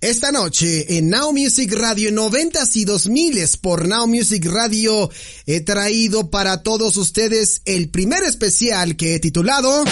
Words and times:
Esta 0.00 0.30
noche 0.30 0.96
en 0.96 1.10
Now 1.10 1.32
Music 1.32 1.72
Radio 1.72 2.12
90 2.12 2.60
y 2.74 2.84
2000 2.84 3.48
por 3.60 3.88
Now 3.88 4.06
Music 4.06 4.46
Radio 4.46 5.10
he 5.44 5.60
traído 5.60 6.30
para 6.30 6.62
todos 6.62 6.96
ustedes 6.96 7.62
el 7.64 7.88
primer 7.90 8.22
especial 8.22 8.94
que 8.94 9.16
he 9.16 9.18
titulado 9.18 9.82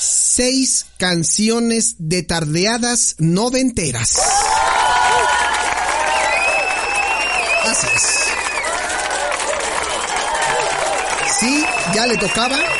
Seis 0.00 0.86
canciones 0.96 1.96
de 1.98 2.22
tardeadas 2.22 3.16
noventeras. 3.18 4.14
Es. 7.66 8.00
Sí, 11.38 11.64
ya 11.94 12.06
le 12.06 12.16
tocaba 12.16 12.75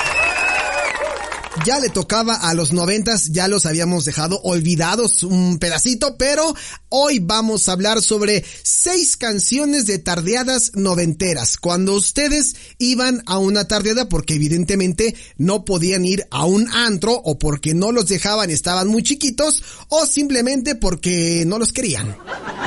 ya 1.65 1.81
le 1.81 1.89
tocaba 1.89 2.35
a 2.35 2.55
los 2.55 2.73
noventas, 2.73 3.33
ya 3.33 3.49
los 3.49 3.67
habíamos 3.67 4.05
dejado 4.05 4.41
olvidados 4.43 5.23
un 5.23 5.59
pedacito, 5.59 6.17
pero 6.17 6.55
hoy 6.89 7.19
vamos 7.19 7.69
a 7.69 7.73
hablar 7.73 8.03
sobre 8.03 8.45
seis 8.63 9.17
canciones 9.17 9.87
de 9.87 9.99
tardeadas 9.99 10.73
noventeras. 10.75 11.57
Cuando 11.57 11.95
ustedes 11.95 12.57
iban 12.79 13.23
a 13.27 13.39
una 13.39 13.67
tardeada 13.67 14.09
porque 14.09 14.35
evidentemente 14.35 15.15
no 15.39 15.65
podían 15.65 16.05
ir 16.05 16.27
a 16.31 16.45
un 16.45 16.69
antro 16.73 17.13
o 17.13 17.39
porque 17.39 17.75
no 17.75 17.93
los 17.93 18.09
dejaban, 18.09 18.51
estaban 18.51 18.89
muy 18.89 19.03
chiquitos 19.03 19.63
o 19.89 20.07
simplemente 20.07 20.75
porque 20.75 21.45
no 21.47 21.59
los 21.59 21.73
querían. 21.73 22.17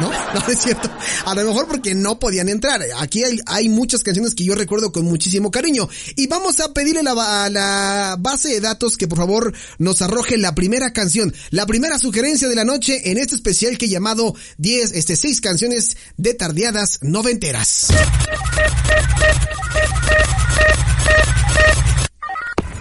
¿No? 0.01 0.11
No 0.33 0.47
es 0.47 0.59
cierto. 0.59 0.89
A 1.25 1.33
lo 1.33 1.43
mejor 1.43 1.67
porque 1.67 1.95
no 1.95 2.19
podían 2.19 2.49
entrar. 2.49 2.81
Aquí 2.97 3.23
hay, 3.45 3.69
muchas 3.69 4.03
canciones 4.03 4.35
que 4.35 4.43
yo 4.43 4.53
recuerdo 4.55 4.91
con 4.91 5.05
muchísimo 5.05 5.49
cariño. 5.49 5.89
Y 6.15 6.27
vamos 6.27 6.59
a 6.59 6.71
pedirle 6.71 7.01
la, 7.01 7.45
a 7.45 7.49
la 7.49 8.15
base 8.19 8.49
de 8.49 8.61
datos 8.61 8.95
que 8.95 9.07
por 9.07 9.17
favor 9.17 9.53
nos 9.79 10.01
arroje 10.01 10.37
la 10.37 10.53
primera 10.53 10.93
canción, 10.93 11.33
la 11.49 11.65
primera 11.65 11.97
sugerencia 11.97 12.47
de 12.47 12.55
la 12.55 12.63
noche 12.63 13.11
en 13.11 13.17
este 13.17 13.35
especial 13.35 13.77
que 13.77 13.85
he 13.85 13.89
llamado 13.89 14.35
10, 14.57 14.91
este 14.93 15.15
6 15.15 15.41
canciones 15.41 15.97
de 16.17 16.33
tardeadas 16.35 16.99
noventeras. 17.01 17.87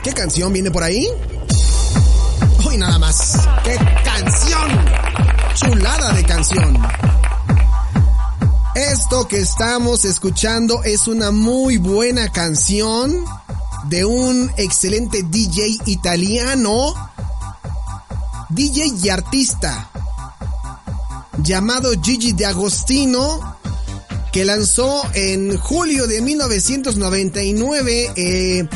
¿Qué 0.02 0.12
canción 0.12 0.52
viene 0.52 0.70
por 0.70 0.83
ahí? 0.83 1.06
Hoy 2.66 2.77
nada 2.77 2.98
más. 2.98 3.39
¡Qué 3.64 3.77
canción! 4.05 4.88
Chulada 5.59 6.12
de 6.12 6.23
canción. 6.23 6.78
Esto 8.77 9.27
que 9.27 9.39
estamos 9.39 10.05
escuchando 10.05 10.84
es 10.84 11.09
una 11.09 11.33
muy 11.33 11.78
buena 11.78 12.31
canción 12.31 13.25
de 13.89 14.05
un 14.05 14.53
excelente 14.56 15.25
DJ 15.25 15.79
italiano, 15.86 16.95
DJ 18.51 18.92
y 19.03 19.09
artista, 19.09 19.91
llamado 21.42 21.91
Gigi 22.01 22.34
De 22.34 22.47
Agostino, 22.47 23.59
que 24.31 24.45
lanzó 24.45 25.03
en 25.14 25.59
julio 25.59 26.06
de 26.06 26.20
1999 26.20 28.12
eh, 28.14 28.69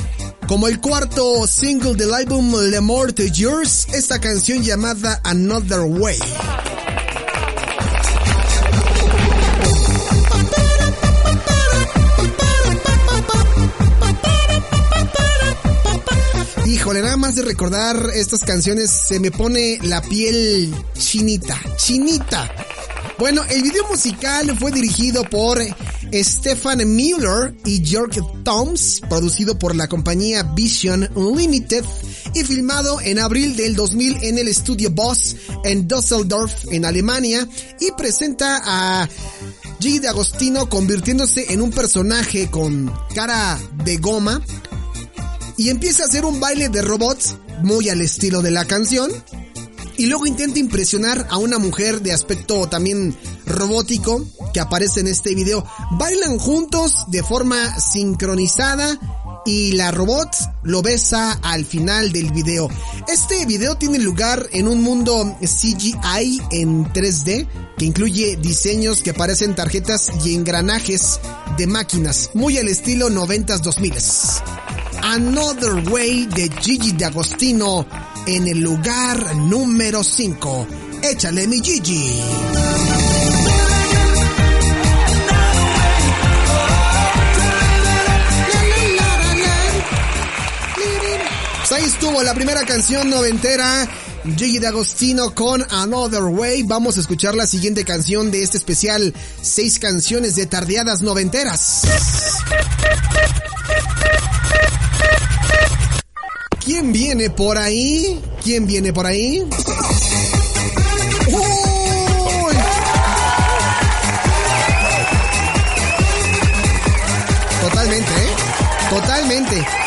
como 0.53 0.69
el 0.69 0.81
cuarto 0.81 1.47
single 1.47 1.95
del 1.95 2.12
álbum 2.12 2.55
Le 2.55 2.78
More 2.83 3.14
to 3.14 3.22
Yours, 3.22 3.89
esta 3.95 4.20
canción 4.20 4.62
llamada 4.62 5.19
Another 5.25 5.78
Way. 5.78 6.19
Híjole, 16.67 17.00
nada 17.00 17.17
más 17.17 17.34
de 17.34 17.42
recordar 17.45 18.11
estas 18.14 18.41
canciones 18.41 18.91
se 18.91 19.20
me 19.20 19.30
pone 19.30 19.78
la 19.80 20.03
piel 20.03 20.75
chinita, 20.98 21.58
chinita. 21.77 22.55
Bueno, 23.19 23.42
el 23.48 23.62
video 23.62 23.89
musical 23.89 24.55
fue 24.58 24.70
dirigido 24.70 25.25
por 25.25 25.62
Stefan 26.12 26.78
Mueller 26.95 27.55
y 27.64 27.84
George 27.84 28.20
Toms, 28.45 29.00
producido 29.08 29.58
por 29.58 29.74
la 29.74 29.89
compañía 29.89 30.42
Vision 30.42 31.08
Limited 31.14 31.84
y 32.34 32.45
filmado 32.45 33.00
en 33.00 33.18
abril 33.18 33.56
del 33.56 33.74
2000 33.74 34.18
en 34.23 34.39
el 34.39 34.48
estudio 34.48 34.90
Boss 34.90 35.36
en 35.64 35.89
Düsseldorf, 35.89 36.67
en 36.70 36.84
Alemania, 36.84 37.48
y 37.80 37.90
presenta 37.92 38.61
a 38.64 39.08
G. 39.80 40.00
de 40.00 40.08
Agostino 40.08 40.68
convirtiéndose 40.68 41.52
en 41.52 41.62
un 41.62 41.70
personaje 41.70 42.50
con 42.50 42.92
cara 43.14 43.58
de 43.84 43.96
goma, 43.96 44.42
y 45.56 45.68
empieza 45.70 46.02
a 46.02 46.06
hacer 46.06 46.24
un 46.24 46.40
baile 46.40 46.68
de 46.68 46.83
robots 46.83 47.36
muy 47.62 47.89
al 47.89 48.00
estilo 48.00 48.42
de 48.42 48.50
la 48.50 48.64
canción. 48.64 49.11
Y 49.96 50.06
luego 50.06 50.27
intenta 50.27 50.58
impresionar 50.58 51.27
a 51.30 51.36
una 51.36 51.58
mujer 51.58 52.00
de 52.00 52.12
aspecto 52.12 52.68
también 52.68 53.14
robótico 53.52 54.24
que 54.52 54.61
aparece 54.61 55.01
en 55.01 55.07
este 55.07 55.35
video. 55.35 55.64
Bailan 55.92 56.39
juntos 56.39 57.05
de 57.08 57.23
forma 57.23 57.79
sincronizada 57.80 58.98
y 59.45 59.73
la 59.73 59.90
robot 59.90 60.29
lo 60.63 60.83
besa 60.83 61.33
al 61.42 61.64
final 61.64 62.12
del 62.12 62.30
video. 62.33 62.68
Este 63.08 63.45
video 63.46 63.77
tiene 63.77 63.98
lugar 63.98 64.48
en 64.52 64.68
un 64.68 64.83
mundo 64.83 65.36
CGI 65.41 66.41
en 66.51 66.92
3D 66.92 67.46
que 67.77 67.85
incluye 67.85 68.36
diseños 68.36 69.02
que 69.02 69.11
aparecen 69.11 69.55
tarjetas 69.55 70.11
y 70.24 70.35
engranajes 70.35 71.20
de 71.57 71.67
máquinas, 71.67 72.30
muy 72.35 72.58
al 72.58 72.68
estilo 72.68 73.08
90s 73.08 73.61
2000s. 73.61 74.42
Another 75.02 75.91
Way 75.91 76.27
de 76.27 76.48
Gigi 76.61 76.92
D'Agostino 76.92 77.86
en 78.27 78.46
el 78.46 78.61
lugar 78.61 79.35
número 79.36 80.05
5. 80.05 80.67
Échale 81.02 81.48
mi 81.48 81.61
Gigi. 81.61 82.20
Ahí 91.75 91.85
estuvo 91.85 92.23
la 92.23 92.35
primera 92.35 92.65
canción 92.65 93.09
noventera. 93.09 93.89
Gigi 94.37 94.59
D'Agostino 94.59 95.35
con 95.35 95.65
Another 95.71 96.25
Way. 96.25 96.65
Vamos 96.65 96.97
a 96.97 97.01
escuchar 97.01 97.35
la 97.35 97.47
siguiente 97.47 97.85
canción 97.85 98.31
de 98.31 98.43
este 98.43 98.59
especial. 98.59 99.15
Seis 99.41 99.79
canciones 99.79 100.35
de 100.37 100.47
tardeadas 100.47 101.03
noventeras. 101.03 101.83
¿Quién 106.65 106.93
viene 106.93 107.31
por 107.31 107.59
ahí? 107.59 108.21
¿Quién 108.43 108.67
viene 108.67 108.93
por 108.93 109.07
ahí? 109.07 109.45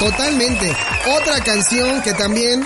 Totalmente. 0.05 0.71
Otra 1.19 1.43
canción 1.43 2.01
que 2.03 2.13
también 2.13 2.63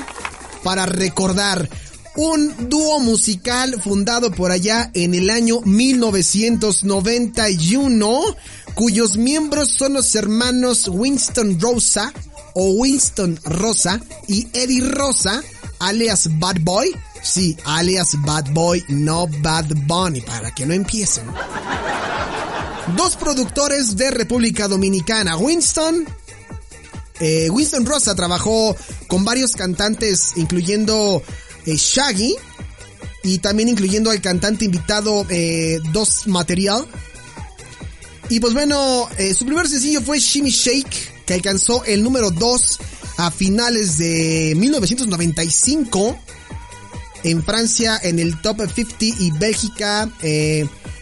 para 0.62 0.86
recordar. 0.86 1.70
Un 2.18 2.68
dúo 2.68 3.00
musical 3.00 3.82
fundado 3.82 4.30
por 4.30 4.52
allá 4.52 4.92
en 4.94 5.14
el 5.14 5.30
año 5.30 5.62
1991, 5.62 8.22
cuyos 8.74 9.16
miembros 9.16 9.70
son 9.70 9.94
los 9.94 10.14
hermanos 10.16 10.90
Winston 10.90 11.58
Rosa 11.62 12.12
o 12.56 12.72
Winston 12.72 13.40
Rosa 13.46 14.02
y 14.28 14.50
Eddie 14.52 14.82
Rosa, 14.82 15.42
alias 15.80 16.28
Bad 16.40 16.58
Boy. 16.60 16.94
Sí, 17.22 17.56
alias 17.64 18.18
Bad 18.26 18.52
Boy, 18.52 18.84
no 18.90 19.28
Bad 19.28 19.68
Bunny, 19.86 20.20
para 20.20 20.54
que 20.54 20.66
no 20.66 20.74
empiecen. 20.74 21.24
Dos 22.98 23.16
productores 23.16 23.96
de 23.96 24.12
República 24.12 24.68
Dominicana, 24.68 25.38
Winston. 25.38 26.06
Eh, 27.20 27.50
Winston 27.50 27.86
Rosa 27.86 28.16
trabajó 28.16 28.76
con 29.08 29.26
varios 29.26 29.54
cantantes, 29.54 30.34
incluyendo 30.36 31.22
eh, 31.66 31.76
Shaggy 31.76 32.36
y 33.24 33.40
también 33.40 33.70
incluyendo 33.70 34.12
al 34.12 34.22
cantante 34.22 34.66
invitado 34.66 35.26
eh, 35.30 35.80
Dos 35.92 36.28
Material. 36.28 36.86
Y 38.30 38.40
pues 38.40 38.54
bueno, 38.54 39.10
su 39.36 39.44
primer 39.46 39.68
sencillo 39.68 40.02
fue 40.02 40.20
Shimmy 40.20 40.52
Shake 40.52 41.26
que 41.26 41.34
alcanzó 41.34 41.84
el 41.86 42.04
número 42.04 42.30
2 42.30 42.80
a 43.18 43.32
finales 43.32 43.98
de 43.98 44.54
1995 44.56 46.16
en 47.24 47.44
Francia 47.44 48.00
en 48.04 48.20
el 48.20 48.40
Top 48.40 48.58
50 48.60 49.06
y 49.20 49.32
Bélgica 49.32 50.08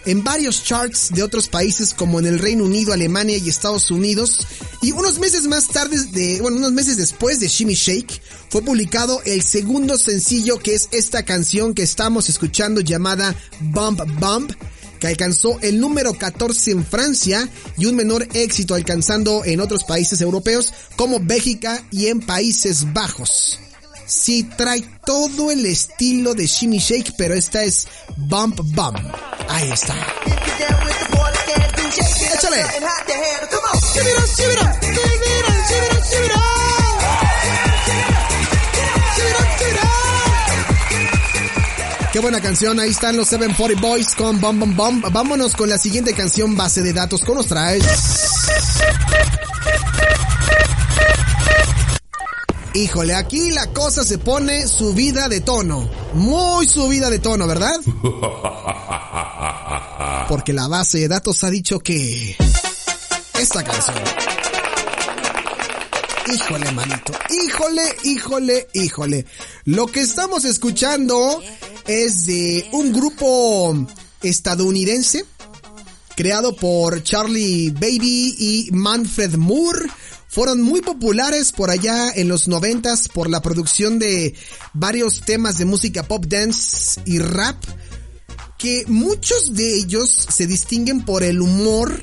en 0.08 0.24
varios 0.24 0.64
charts 0.64 1.10
de 1.12 1.22
otros 1.22 1.50
países 1.50 1.94
como 1.94 2.20
en 2.20 2.26
el 2.26 2.40
Reino 2.40 2.64
Unido, 2.64 2.94
Alemania 2.94 3.38
y 3.38 3.50
Estados 3.50 3.92
Unidos. 3.92 4.48
Y 4.82 4.94
unos 4.94 5.20
meses 5.20 5.44
más 5.44 5.68
tarde, 5.68 5.98
de, 6.12 6.42
bueno, 6.42 6.58
unos 6.58 6.72
meses 6.72 6.96
después 6.96 7.42
de 7.42 7.50
Shimmy 7.50 7.76
Shake, 7.76 8.22
fue 8.50 8.62
publicado 8.62 9.22
el 9.26 9.44
segundo 9.44 9.98
sencillo 9.98 10.60
que 10.60 10.76
es 10.76 10.88
esta 10.92 11.24
canción 11.24 11.74
que 11.74 11.84
estamos 11.84 12.30
escuchando 12.30 12.80
llamada 12.80 13.36
Bump 13.60 14.00
Bump 14.20 14.52
que 15.00 15.08
alcanzó 15.08 15.60
el 15.62 15.80
número 15.80 16.14
14 16.14 16.72
en 16.72 16.86
Francia 16.86 17.48
y 17.78 17.86
un 17.86 17.96
menor 17.96 18.28
éxito 18.34 18.74
alcanzando 18.74 19.44
en 19.46 19.60
otros 19.60 19.84
países 19.84 20.22
europeos 20.22 20.74
como 20.96 21.20
Bélgica 21.20 21.84
y 21.92 22.08
en 22.08 22.20
Países 22.20 22.94
Bajos. 22.94 23.60
Sí 24.08 24.44
trae 24.58 24.82
todo 25.06 25.52
el 25.52 25.66
estilo 25.66 26.34
de 26.34 26.48
Shimmy 26.48 26.80
Shake, 26.80 27.14
pero 27.18 27.36
esta 27.36 27.62
es 27.64 27.88
Bump 28.16 28.60
Bump. 28.64 28.98
Ahí 29.50 29.70
está. 29.72 29.96
Échale. 32.34 32.66
Qué 42.12 42.20
buena 42.20 42.42
canción, 42.42 42.80
ahí 42.80 42.90
están 42.90 43.16
los 43.16 43.28
740 43.28 43.80
Boys 43.80 44.16
con 44.16 44.42
Bum 44.42 44.60
Bum 44.60 44.76
Bum. 44.76 45.02
Vámonos 45.12 45.56
con 45.56 45.70
la 45.70 45.78
siguiente 45.78 46.14
canción 46.14 46.56
base 46.56 46.82
de 46.82 46.94
datos. 46.94 47.22
¿Cómo 47.22 47.36
nos 47.36 47.48
traes? 47.48 47.84
Híjole, 52.78 53.16
aquí 53.16 53.50
la 53.50 53.74
cosa 53.74 54.04
se 54.04 54.20
pone 54.20 54.68
subida 54.68 55.28
de 55.28 55.42
tono. 55.42 55.90
Muy 56.14 56.68
subida 56.68 57.10
de 57.10 57.18
tono, 57.18 57.48
¿verdad? 57.48 57.74
Porque 60.30 60.54
la 60.54 60.68
base 60.68 61.00
de 61.00 61.08
datos 61.08 61.44
ha 61.44 61.50
dicho 61.50 61.80
que... 61.80 62.38
Esta 63.34 63.64
canción. 63.64 63.98
Híjole, 66.32 66.72
manito. 66.74 67.14
Híjole, 67.48 67.96
híjole, 68.04 68.68
híjole. 68.74 69.26
Lo 69.66 69.88
que 69.88 70.02
estamos 70.02 70.46
escuchando 70.46 71.42
es 71.88 72.28
de 72.28 72.70
un 72.74 72.94
grupo 72.94 73.88
estadounidense 74.22 75.26
creado 76.16 76.56
por 76.56 77.02
Charlie 77.02 77.72
Baby 77.72 78.36
y 78.38 78.70
Manfred 78.72 79.36
Moore 79.36 79.90
fueron 80.28 80.62
muy 80.62 80.82
populares 80.82 81.52
por 81.52 81.70
allá 81.70 82.12
en 82.14 82.28
los 82.28 82.48
noventas 82.48 83.08
por 83.08 83.30
la 83.30 83.42
producción 83.42 84.00
de 84.00 84.36
varios 84.74 85.22
temas 85.22 85.58
de 85.58 85.66
música 85.66 86.04
pop 86.04 86.26
dance 86.26 87.02
y 87.06 87.20
rap 87.20 87.64
que 88.58 88.84
muchos 88.88 89.54
de 89.54 89.78
ellos 89.78 90.10
se 90.10 90.48
distinguen 90.48 91.06
por 91.06 91.24
el 91.24 91.42
humor 91.42 92.02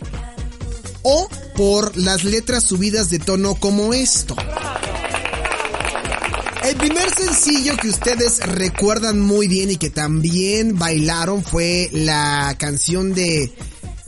o 1.03 1.29
por 1.57 1.97
las 1.97 2.25
letras 2.25 2.65
subidas 2.65 3.11
de 3.11 3.19
tono 3.19 3.55
como 3.57 3.93
esto. 3.93 4.37
El 6.65 6.77
primer 6.77 7.11
sencillo 7.11 7.77
que 7.77 7.89
ustedes 7.89 8.39
recuerdan 8.47 9.21
muy 9.21 9.49
bien 9.49 9.71
y 9.71 9.77
que 9.77 9.91
también 9.91 10.79
bailaron 10.79 11.45
fue 11.45 11.91
la 11.93 12.57
canción 12.59 13.13
de 13.13 13.53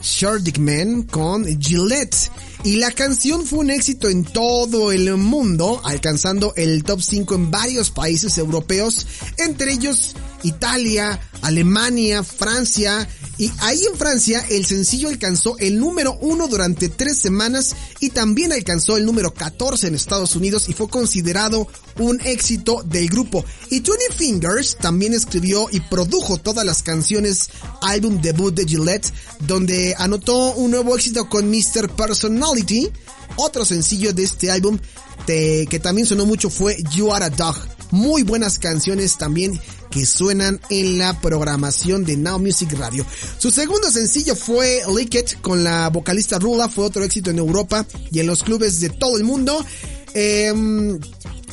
Short 0.01 0.57
Man 0.57 1.03
con 1.03 1.45
Gillette. 1.61 2.31
Y 2.67 2.75
la 2.75 2.91
canción 2.91 3.45
fue 3.45 3.59
un 3.59 3.69
éxito 3.69 4.09
en 4.09 4.25
todo 4.25 4.91
el 4.91 5.15
mundo, 5.15 5.79
alcanzando 5.85 6.51
el 6.57 6.83
top 6.83 7.01
5 7.01 7.35
en 7.35 7.49
varios 7.49 7.91
países 7.91 8.37
europeos, 8.37 9.07
entre 9.37 9.71
ellos 9.71 10.17
Italia, 10.43 11.17
Alemania, 11.43 12.23
Francia, 12.23 13.07
y 13.37 13.51
ahí 13.59 13.81
en 13.91 13.97
Francia 13.97 14.43
el 14.49 14.65
sencillo 14.65 15.09
alcanzó 15.09 15.57
el 15.59 15.79
número 15.79 16.17
1 16.21 16.47
durante 16.47 16.89
tres 16.89 17.19
semanas 17.19 17.75
y 17.99 18.09
también 18.09 18.51
alcanzó 18.51 18.97
el 18.97 19.05
número 19.05 19.33
14 19.33 19.87
en 19.87 19.95
Estados 19.95 20.35
Unidos 20.35 20.69
y 20.69 20.73
fue 20.73 20.89
considerado 20.89 21.67
un 21.99 22.19
éxito 22.21 22.83
del 22.83 23.07
grupo. 23.09 23.45
Y 23.69 23.81
Tony 23.81 24.05
Fingers 24.15 24.77
también 24.77 25.13
escribió 25.13 25.67
y 25.71 25.79
produjo 25.81 26.37
todas 26.37 26.65
las 26.65 26.81
canciones 26.81 27.49
álbum 27.81 28.21
debut 28.21 28.53
de 28.53 28.65
Gillette, 28.65 29.13
donde 29.41 29.95
anotó 29.97 30.53
un 30.53 30.71
nuevo 30.71 30.95
éxito 30.95 31.29
con 31.29 31.49
Mr. 31.49 31.89
Personality. 31.95 32.89
Otro 33.35 33.65
sencillo 33.65 34.13
de 34.13 34.23
este 34.23 34.49
álbum 34.49 34.79
que 35.25 35.79
también 35.81 36.07
sonó 36.07 36.25
mucho 36.25 36.49
fue 36.49 36.77
You 36.95 37.11
Are 37.11 37.25
a 37.25 37.29
Dog. 37.29 37.76
Muy 37.91 38.23
buenas 38.23 38.59
canciones 38.59 39.17
también 39.17 39.59
que 39.89 40.05
suenan 40.05 40.59
en 40.69 40.97
la 40.97 41.19
programación 41.21 42.03
de 42.03 42.17
Now 42.17 42.39
Music 42.39 42.73
Radio. 42.77 43.05
Su 43.37 43.51
segundo 43.51 43.89
sencillo 43.89 44.35
fue 44.35 44.81
Lick 44.95 45.15
It 45.15 45.41
con 45.41 45.63
la 45.63 45.89
vocalista 45.89 46.37
Rula, 46.39 46.67
fue 46.67 46.85
otro 46.85 47.03
éxito 47.03 47.29
en 47.29 47.37
Europa 47.37 47.85
y 48.11 48.19
en 48.19 48.27
los 48.27 48.43
clubes 48.43 48.79
de 48.79 48.89
todo 48.89 49.17
el 49.17 49.23
mundo. 49.23 49.65
Em, 50.13 50.99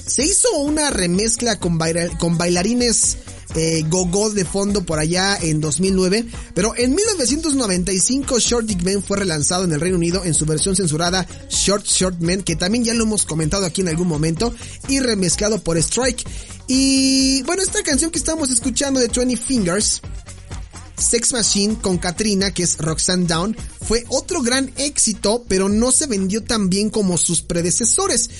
se 0.06 0.24
hizo 0.24 0.50
una 0.58 0.90
remezcla 0.90 1.58
con, 1.58 1.78
con 2.18 2.36
bailarines 2.36 3.16
eh, 3.54 3.84
Go 3.88 4.30
de 4.30 4.44
fondo 4.44 4.84
por 4.84 4.98
allá 4.98 5.36
en 5.40 5.60
2009, 5.60 6.26
pero 6.54 6.74
en 6.76 6.94
1995 6.94 8.38
Short 8.38 8.66
Dick 8.66 8.82
Man 8.82 9.02
fue 9.02 9.18
relanzado 9.18 9.64
en 9.64 9.72
el 9.72 9.80
Reino 9.80 9.96
Unido 9.96 10.24
en 10.24 10.34
su 10.34 10.46
versión 10.46 10.76
censurada 10.76 11.26
Short 11.48 11.84
Short 11.84 12.20
Man, 12.20 12.42
que 12.42 12.56
también 12.56 12.84
ya 12.84 12.94
lo 12.94 13.04
hemos 13.04 13.26
comentado 13.26 13.66
aquí 13.66 13.80
en 13.80 13.88
algún 13.88 14.08
momento, 14.08 14.54
y 14.88 15.00
remezclado 15.00 15.62
por 15.62 15.76
Strike. 15.78 16.24
Y 16.66 17.42
bueno, 17.42 17.62
esta 17.62 17.82
canción 17.82 18.10
que 18.10 18.18
estamos 18.18 18.50
escuchando 18.50 19.00
de 19.00 19.08
20 19.08 19.36
Fingers, 19.36 20.00
Sex 20.96 21.32
Machine 21.32 21.76
con 21.80 21.98
Katrina, 21.98 22.52
que 22.52 22.62
es 22.62 22.78
Roxanne 22.78 23.26
Down, 23.26 23.56
fue 23.86 24.04
otro 24.08 24.42
gran 24.42 24.72
éxito, 24.76 25.44
pero 25.48 25.68
no 25.68 25.92
se 25.92 26.06
vendió 26.06 26.42
tan 26.42 26.70
bien 26.70 26.90
como 26.90 27.18
sus 27.18 27.42
predecesores. 27.42 28.30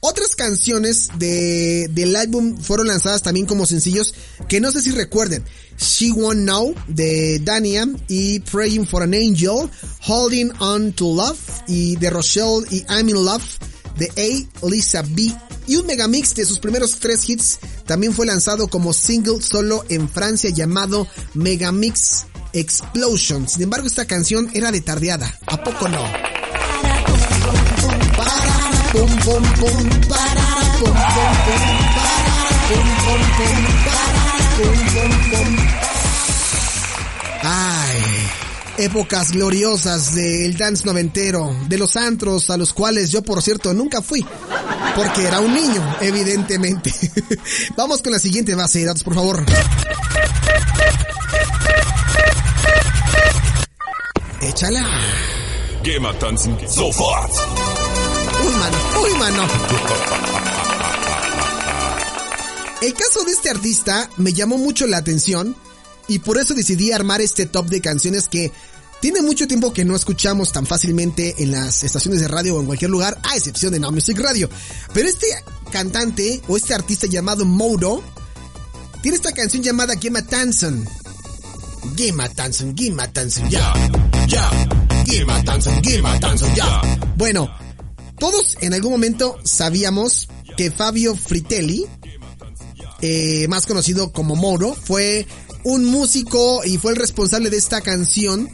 Otras 0.00 0.36
canciones 0.36 1.08
de, 1.18 1.88
del 1.90 2.14
álbum 2.14 2.56
fueron 2.56 2.86
lanzadas 2.86 3.22
también 3.22 3.46
como 3.46 3.66
sencillos 3.66 4.14
que 4.48 4.60
no 4.60 4.70
sé 4.70 4.80
si 4.80 4.92
recuerden. 4.92 5.44
She 5.76 6.12
Won't 6.12 6.42
Know 6.42 6.74
de 6.86 7.40
Dania 7.40 7.86
y 8.06 8.38
Praying 8.40 8.86
for 8.86 9.02
an 9.02 9.14
Angel, 9.14 9.68
Holding 10.06 10.52
On 10.60 10.92
to 10.92 11.14
Love 11.14 11.38
y 11.66 11.96
de 11.96 12.10
Rochelle 12.10 12.64
y 12.70 12.84
I'm 12.88 13.08
in 13.08 13.24
Love 13.24 13.44
de 13.98 14.08
A. 14.16 14.66
Lisa 14.66 15.02
B. 15.02 15.34
Y 15.66 15.76
un 15.76 15.86
megamix 15.86 16.34
de 16.34 16.44
sus 16.44 16.60
primeros 16.60 16.96
tres 17.00 17.28
hits 17.28 17.58
también 17.84 18.14
fue 18.14 18.24
lanzado 18.24 18.68
como 18.68 18.92
single 18.92 19.42
solo 19.42 19.84
en 19.88 20.08
Francia 20.08 20.50
llamado 20.50 21.06
Megamix 21.34 22.24
Explosion. 22.52 23.48
Sin 23.48 23.62
embargo, 23.62 23.86
esta 23.86 24.06
canción 24.06 24.48
era 24.54 24.70
de 24.72 24.80
tardeada. 24.80 25.38
¿A 25.46 25.62
poco 25.62 25.88
no? 25.88 26.37
Ay, 37.42 38.02
épocas 38.78 39.32
gloriosas 39.32 40.14
del 40.14 40.56
dance 40.56 40.84
noventero, 40.86 41.54
de 41.68 41.76
los 41.76 41.96
antros 41.96 42.48
a 42.50 42.56
los 42.56 42.72
cuales 42.72 43.10
yo 43.10 43.22
por 43.22 43.42
cierto 43.42 43.74
nunca 43.74 44.00
fui, 44.00 44.24
porque 44.96 45.26
era 45.26 45.40
un 45.40 45.52
niño, 45.52 45.96
evidentemente. 46.00 46.92
Vamos 47.76 48.02
con 48.02 48.12
la 48.12 48.18
siguiente 48.18 48.54
base 48.54 48.80
de 48.80 48.86
datos, 48.86 49.04
por 49.04 49.14
favor. 49.14 49.44
Échala. 54.40 54.86
Gamer 55.84 56.18
tanzen 56.18 56.56
sofort. 56.68 57.30
Uy, 58.46 58.52
mano, 58.54 58.76
uy, 59.02 59.18
mano. 59.18 59.48
El 62.80 62.94
caso 62.94 63.24
de 63.24 63.32
este 63.32 63.50
artista 63.50 64.08
me 64.16 64.32
llamó 64.32 64.56
mucho 64.56 64.86
la 64.86 64.98
atención 64.98 65.56
y 66.06 66.20
por 66.20 66.38
eso 66.38 66.54
decidí 66.54 66.92
armar 66.92 67.20
este 67.20 67.46
top 67.46 67.66
de 67.66 67.80
canciones 67.80 68.28
que 68.28 68.52
tiene 69.00 69.20
mucho 69.20 69.46
tiempo 69.46 69.72
que 69.72 69.84
no 69.84 69.94
escuchamos 69.94 70.52
tan 70.52 70.66
fácilmente 70.66 71.36
en 71.38 71.52
las 71.52 71.84
estaciones 71.84 72.20
de 72.20 72.28
radio 72.28 72.56
o 72.56 72.60
en 72.60 72.66
cualquier 72.66 72.90
lugar, 72.90 73.18
a 73.22 73.36
excepción 73.36 73.72
de 73.72 73.80
Now 73.80 73.92
Music 73.92 74.18
Radio. 74.18 74.48
Pero 74.92 75.08
este 75.08 75.26
cantante 75.70 76.40
o 76.48 76.56
este 76.56 76.74
artista 76.74 77.06
llamado 77.06 77.44
Modo 77.44 78.02
tiene 79.02 79.16
esta 79.16 79.32
canción 79.32 79.62
llamada 79.62 79.94
Gema 79.96 80.22
Tanson. 80.22 80.84
Gema 81.96 82.28
Tanson, 82.28 82.76
Gema 82.76 83.06
Tanson, 83.12 83.48
ya, 83.48 83.72
ya. 84.26 84.50
Gema 85.04 85.42
Tanson, 85.44 85.82
Gema 85.82 86.18
Tanson, 86.18 86.54
ya. 86.54 86.80
Bueno, 87.16 87.48
todos 88.18 88.56
en 88.60 88.74
algún 88.74 88.92
momento 88.92 89.36
sabíamos 89.44 90.28
que 90.56 90.70
Fabio 90.70 91.14
Fritelli, 91.16 91.86
eh, 93.00 93.46
más 93.48 93.66
conocido 93.66 94.12
como 94.12 94.34
Moro, 94.36 94.74
fue 94.74 95.26
un 95.64 95.84
músico 95.84 96.62
y 96.64 96.78
fue 96.78 96.92
el 96.92 96.96
responsable 96.96 97.50
de 97.50 97.56
esta 97.58 97.80
canción, 97.80 98.48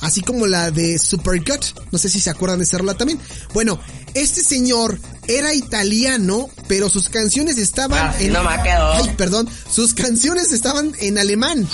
así 0.00 0.22
como 0.22 0.46
la 0.46 0.70
de 0.70 0.98
Supercut. 0.98 1.64
No 1.92 1.98
sé 1.98 2.08
si 2.08 2.20
se 2.20 2.30
acuerdan 2.30 2.58
de 2.58 2.64
esa 2.64 2.78
rola 2.78 2.94
también. 2.94 3.20
Bueno, 3.54 3.78
este 4.14 4.42
señor 4.42 4.98
era 5.28 5.54
italiano, 5.54 6.48
pero 6.68 6.88
sus 6.88 7.08
canciones 7.08 7.58
estaban 7.58 8.08
Ah, 8.10 8.16
en. 8.20 8.32
no 8.32 8.42
me 8.42 8.62
quedo. 8.62 8.92
Ay, 8.92 9.14
perdón. 9.16 9.48
Sus 9.70 9.94
canciones 9.94 10.52
estaban 10.52 10.92
en 11.00 11.18
alemán. 11.18 11.68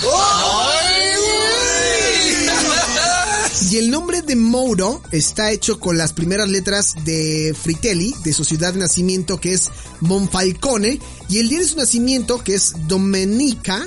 Y 3.71 3.79
el 3.79 3.91
nombre 3.91 4.23
de 4.23 4.35
Mouro 4.35 5.01
está 5.13 5.53
hecho 5.53 5.79
con 5.79 5.97
las 5.97 6.13
primeras 6.13 6.49
letras 6.49 6.95
de 7.05 7.55
Fritelli, 7.59 8.15
de 8.25 8.33
su 8.33 8.45
ciudad 8.45 8.73
de 8.73 8.81
nacimiento 8.81 9.39
que 9.39 9.53
es 9.53 9.71
Monfalcone, 10.01 10.99
y 11.29 11.39
el 11.39 11.49
día 11.49 11.61
de 11.61 11.67
su 11.67 11.77
nacimiento 11.77 12.43
que 12.43 12.55
es 12.55 12.75
Domenica 12.89 13.87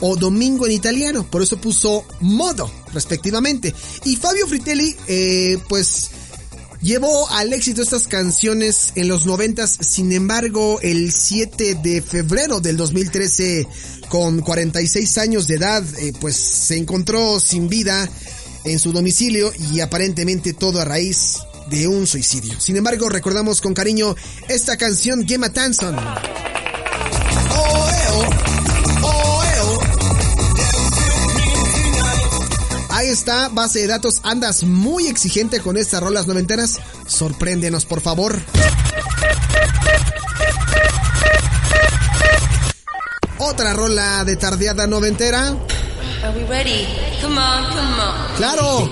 o 0.00 0.16
Domingo 0.16 0.66
en 0.66 0.72
italiano, 0.72 1.26
por 1.30 1.42
eso 1.42 1.60
puso 1.60 2.04
Modo, 2.20 2.70
respectivamente. 2.94 3.74
Y 4.04 4.16
Fabio 4.16 4.46
Fritelli, 4.46 4.96
eh, 5.06 5.58
pues 5.68 6.10
llevó 6.80 7.28
al 7.30 7.52
éxito 7.52 7.82
estas 7.82 8.08
canciones 8.08 8.92
en 8.96 9.08
los 9.08 9.26
noventas. 9.26 9.78
Sin 9.80 10.10
embargo, 10.12 10.80
el 10.82 11.12
7 11.12 11.76
de 11.82 12.02
febrero 12.02 12.60
del 12.60 12.76
2013, 12.76 13.68
con 14.08 14.40
46 14.40 15.18
años 15.18 15.46
de 15.46 15.54
edad, 15.54 15.84
eh, 15.98 16.12
pues 16.20 16.34
se 16.36 16.76
encontró 16.76 17.38
sin 17.38 17.68
vida 17.68 18.10
en 18.64 18.78
su 18.78 18.92
domicilio 18.92 19.52
y 19.72 19.80
aparentemente 19.80 20.52
todo 20.52 20.80
a 20.80 20.84
raíz 20.84 21.38
de 21.68 21.88
un 21.88 22.06
suicidio. 22.06 22.58
Sin 22.60 22.76
embargo, 22.76 23.08
recordamos 23.08 23.60
con 23.60 23.74
cariño 23.74 24.14
esta 24.48 24.76
canción 24.76 25.26
Gemma 25.26 25.52
Tanson. 25.52 25.96
Ahí 32.90 33.08
está, 33.08 33.48
base 33.48 33.80
de 33.80 33.86
datos. 33.88 34.20
Andas 34.22 34.62
muy 34.62 35.08
exigente 35.08 35.60
con 35.60 35.76
estas 35.76 36.02
rolas 36.02 36.26
noventeras. 36.26 36.78
Sorpréndenos, 37.06 37.84
por 37.84 38.00
favor. 38.00 38.40
Otra 43.38 43.72
rola 43.72 44.24
de 44.24 44.36
tardeada 44.36 44.86
noventera. 44.86 45.56
Are 46.22 46.32
we 46.36 46.44
ready? 46.44 46.86
Come 47.20 47.36
on, 47.38 47.64
come 47.72 48.00
on. 48.00 48.36
¡Claro! 48.36 48.90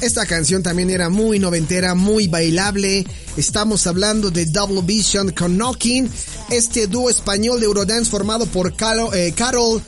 Esta 0.00 0.26
canción 0.26 0.62
también 0.62 0.90
era 0.90 1.08
muy 1.08 1.38
noventera, 1.38 1.94
muy 1.94 2.28
bailable. 2.28 3.04
Estamos 3.36 3.86
hablando 3.86 4.30
de 4.30 4.46
Double 4.46 4.82
Vision 4.82 5.32
con 5.32 5.56
Knocking, 5.56 6.08
este 6.50 6.86
dúo 6.86 7.10
español 7.10 7.58
de 7.60 7.66
Eurodance 7.66 8.10
formado 8.10 8.46
por 8.46 8.74
Caro- 8.76 9.12
eh, 9.14 9.32
Carol 9.36 9.82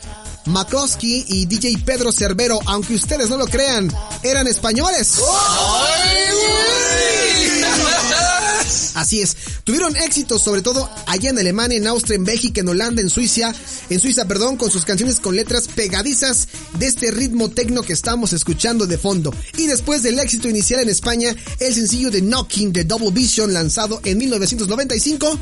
McCloskey 0.47 1.25
y 1.29 1.47
DJ 1.47 1.79
Pedro 1.85 2.11
Cerbero. 2.11 2.59
Aunque 2.67 2.95
ustedes 2.95 3.29
no 3.31 3.37
lo 3.37 3.47
crean, 3.47 3.93
eran 4.25 4.49
españoles. 4.49 5.19
Así 8.99 9.21
es. 9.21 9.37
Tuvieron 9.63 9.95
éxito 9.97 10.41
sobre 10.41 10.61
todo 10.61 10.91
allá 11.07 11.31
en 11.31 11.39
Alemania, 11.39 11.79
en 11.79 11.87
Austria, 11.87 12.17
en 12.17 12.25
Bélgica, 12.25 12.61
en 12.61 12.69
Holanda, 12.69 13.01
en 13.01 13.11
Suiza, 13.11 13.55
en 13.89 14.01
Suiza, 14.01 14.27
perdón, 14.27 14.57
con 14.57 14.73
sus 14.73 14.85
canciones 14.85 15.21
con 15.21 15.37
letras 15.37 15.69
pegadizas 15.69 16.49
de 16.79 16.87
este 16.87 17.13
ritmo 17.13 17.49
tecno 17.49 17.83
que 17.83 17.93
estamos 17.93 18.33
escuchando 18.33 18.89
de 18.89 18.99
fondo. 18.99 19.33
Y 19.57 19.67
después 19.67 20.03
del 20.03 20.19
éxito 20.19 20.49
inicial 20.49 20.81
en 20.81 20.89
España, 20.89 21.35
el 21.61 21.75
sencillo 21.75 22.11
de 22.11 22.23
Knocking 22.23 22.73
de 22.73 22.83
Double 22.83 23.13
Vision 23.13 23.53
lanzado 23.55 24.01
en 24.03 24.19
1995 24.19 25.39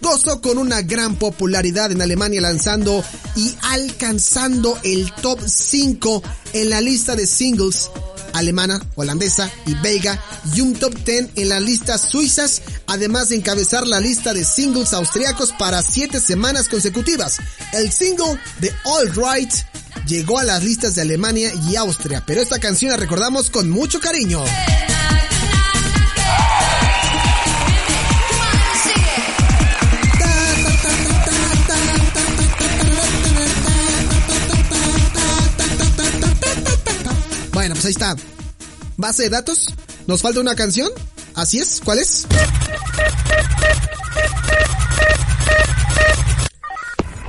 gozó 0.00 0.40
con 0.40 0.56
una 0.58 0.82
gran 0.82 1.16
popularidad 1.16 1.92
en 1.92 2.00
Alemania 2.00 2.40
lanzando 2.40 3.04
y 3.36 3.54
alcanzando 3.62 4.78
el 4.82 5.12
top 5.22 5.40
5 5.46 6.22
en 6.54 6.70
la 6.70 6.80
lista 6.80 7.16
de 7.16 7.26
singles 7.26 7.90
alemana, 8.34 8.80
holandesa 8.96 9.50
y 9.64 9.74
belga 9.74 10.22
y 10.54 10.60
un 10.60 10.74
top 10.74 10.94
10 11.04 11.30
en 11.36 11.48
las 11.48 11.62
listas 11.62 12.02
suizas, 12.02 12.62
además 12.86 13.30
de 13.30 13.36
encabezar 13.36 13.86
la 13.86 14.00
lista 14.00 14.34
de 14.34 14.44
singles 14.44 14.92
austriacos 14.92 15.52
para 15.52 15.82
7 15.82 16.20
semanas 16.20 16.68
consecutivas. 16.68 17.38
El 17.72 17.90
single 17.90 18.38
de 18.60 18.72
All 18.84 19.10
Right 19.14 19.52
llegó 20.06 20.38
a 20.38 20.44
las 20.44 20.62
listas 20.62 20.94
de 20.94 21.02
Alemania 21.02 21.52
y 21.68 21.76
Austria, 21.76 22.22
pero 22.26 22.42
esta 22.42 22.58
canción 22.58 22.90
la 22.90 22.96
recordamos 22.96 23.50
con 23.50 23.70
mucho 23.70 24.00
cariño. 24.00 24.44
Bueno, 37.64 37.76
pues 37.76 37.86
ahí 37.86 37.92
está. 37.92 38.14
Base 38.98 39.22
de 39.22 39.30
datos. 39.30 39.74
Nos 40.06 40.20
falta 40.20 40.38
una 40.38 40.54
canción. 40.54 40.90
Así 41.34 41.60
es. 41.60 41.80
¿Cuál 41.82 41.98
es? 41.98 42.26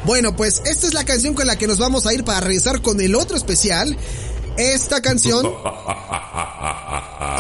Bueno, 0.04 0.36
pues 0.36 0.62
esta 0.66 0.88
es 0.88 0.94
la 0.94 1.06
canción 1.06 1.36
con 1.36 1.48
la 1.48 1.56
que 1.56 1.68
nos 1.68 1.80
vamos 1.80 2.06
a 2.06 2.14
ir 2.14 2.26
para 2.26 2.42
regresar 2.42 2.82
con 2.82 3.00
el 3.00 3.16
otro 3.16 3.38
especial. 3.38 3.98
Esta 4.58 5.02
canción 5.02 5.46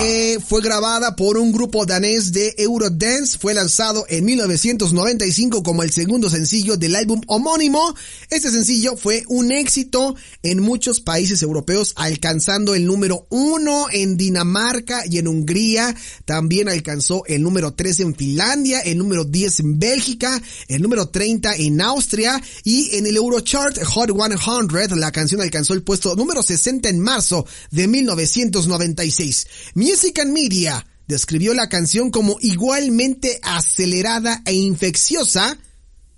eh, 0.01 0.39
fue 0.45 0.61
grabada 0.61 1.15
por 1.15 1.37
un 1.37 1.53
grupo 1.53 1.85
danés 1.85 2.33
de 2.33 2.53
Eurodance. 2.57 3.37
Fue 3.37 3.53
lanzado 3.53 4.05
en 4.09 4.25
1995 4.25 5.63
como 5.63 5.83
el 5.83 5.91
segundo 5.91 6.29
sencillo 6.29 6.75
del 6.75 6.95
álbum 6.95 7.21
homónimo. 7.27 7.95
Este 8.29 8.51
sencillo 8.51 8.97
fue 8.97 9.23
un 9.27 9.53
éxito 9.53 10.15
en 10.43 10.59
muchos 10.59 10.99
países 10.99 11.41
europeos, 11.41 11.93
alcanzando 11.95 12.75
el 12.75 12.85
número 12.85 13.25
uno 13.29 13.87
en 13.89 14.17
Dinamarca 14.17 15.03
y 15.09 15.17
en 15.17 15.29
Hungría. 15.29 15.95
También 16.25 16.67
alcanzó 16.67 17.23
el 17.27 17.41
número 17.41 17.73
3 17.73 18.01
en 18.01 18.15
Finlandia, 18.15 18.81
el 18.81 18.97
número 18.97 19.23
10 19.23 19.61
en 19.61 19.79
Bélgica, 19.79 20.41
el 20.67 20.81
número 20.81 21.07
30 21.07 21.55
en 21.55 21.79
Austria 21.79 22.41
y 22.65 22.95
en 22.97 23.05
el 23.05 23.15
Eurochart 23.15 23.81
Hot 23.83 24.09
100 24.09 24.99
la 24.99 25.11
canción 25.11 25.41
alcanzó 25.41 25.73
el 25.73 25.83
puesto 25.83 26.15
número 26.15 26.43
60 26.43 26.89
en 26.89 26.99
marzo 26.99 27.45
de 27.71 27.87
1996. 27.87 29.47
Music 29.85 30.17
and 30.17 30.33
Media 30.33 30.83
describió 31.07 31.53
la 31.53 31.69
canción 31.69 32.09
como 32.09 32.37
igualmente 32.41 33.39
acelerada 33.43 34.41
e 34.43 34.53
infecciosa 34.53 35.59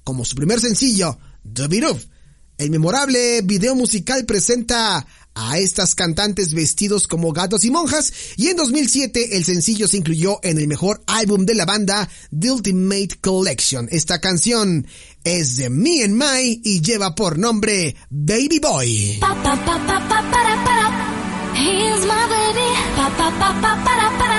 como 0.06 0.24
su 0.24 0.38
primer 0.38 0.62
sencillo, 0.62 1.20
The 1.54 1.68
Beat 1.68 1.84
Of. 1.84 2.06
El 2.58 2.70
memorable 2.70 3.42
video 3.42 3.76
musical 3.76 4.26
presenta 4.26 5.06
a 5.36 5.58
estas 5.58 5.96
cantantes 5.96 6.54
vestidos 6.54 7.08
como 7.08 7.34
gatos 7.34 7.66
y 7.66 7.70
monjas 7.70 8.14
y 8.38 8.48
en 8.48 8.56
2007 8.56 9.36
el 9.36 9.44
sencillo 9.44 9.90
se 9.90 9.98
incluyó 9.98 10.40
en 10.44 10.60
el 10.60 10.70
mejor 10.70 11.04
álbum 11.06 11.46
de 11.46 11.56
la 11.56 11.66
banda, 11.66 12.10
The 12.40 12.52
Ultimate 12.52 13.20
Collection. 13.20 13.90
Esta 13.92 14.22
canción 14.22 14.88
es 15.26 15.58
de 15.58 15.70
Me 15.70 16.06
and 16.06 16.16
My 16.16 16.62
y 16.64 16.80
lleva 16.80 17.14
por 17.16 17.38
nombre 17.38 17.98
Baby 18.10 18.60
Boy. 18.60 19.20
He's 21.58 22.06
my 22.06 22.24
baby. 22.30 22.70
Pa 22.96 23.10
pa 23.18 23.28
pa 23.40 23.50
pa 23.62 23.72
pa 23.86 24.10
pa. 24.20 24.37